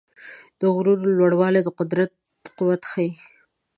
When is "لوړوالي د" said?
1.19-1.69